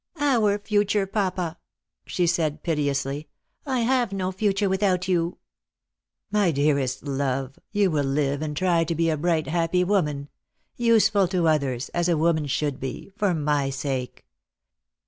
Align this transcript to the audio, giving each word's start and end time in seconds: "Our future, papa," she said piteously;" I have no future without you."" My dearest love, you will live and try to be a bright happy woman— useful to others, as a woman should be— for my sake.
"Our 0.19 0.57
future, 0.57 1.05
papa," 1.05 1.59
she 2.07 2.25
said 2.25 2.63
piteously;" 2.63 3.27
I 3.67 3.81
have 3.81 4.11
no 4.11 4.31
future 4.31 4.67
without 4.67 5.07
you."" 5.07 5.37
My 6.31 6.49
dearest 6.49 7.03
love, 7.03 7.59
you 7.71 7.91
will 7.91 8.05
live 8.05 8.41
and 8.41 8.57
try 8.57 8.83
to 8.83 8.95
be 8.95 9.11
a 9.11 9.15
bright 9.17 9.45
happy 9.45 9.83
woman— 9.83 10.29
useful 10.75 11.27
to 11.27 11.47
others, 11.47 11.89
as 11.89 12.09
a 12.09 12.17
woman 12.17 12.47
should 12.47 12.79
be— 12.79 13.09
for 13.19 13.35
my 13.35 13.69
sake. 13.69 14.25